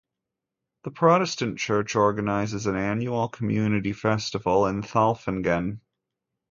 The 0.83 0.89
Protestant 0.89 1.59
church 1.59 1.95
organizes 1.95 2.65
an 2.65 2.75
annual 2.75 3.29
community 3.29 3.93
festival 3.93 4.65
in 4.65 4.81
Thalfingen. 4.81 5.81